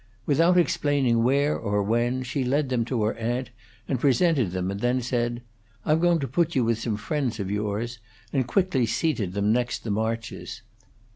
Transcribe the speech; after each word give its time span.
Without 0.25 0.57
explaining 0.57 1.21
where 1.21 1.55
or 1.55 1.83
when, 1.83 2.23
she 2.23 2.43
led 2.43 2.69
them 2.69 2.83
to 2.85 3.03
her 3.03 3.13
aunt 3.17 3.51
and 3.87 3.99
presented 3.99 4.49
them, 4.49 4.71
and 4.71 4.79
then 4.79 4.99
said, 4.99 5.43
"I'm 5.85 5.99
going 5.99 6.17
to 6.21 6.27
put 6.27 6.55
you 6.55 6.63
with 6.63 6.79
some 6.79 6.97
friends 6.97 7.39
of 7.39 7.51
yours," 7.51 7.99
and 8.33 8.47
quickly 8.47 8.87
seated 8.87 9.33
them 9.33 9.53
next 9.53 9.83
the 9.83 9.91
Marches. 9.91 10.63